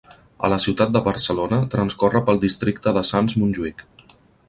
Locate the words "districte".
2.49-2.97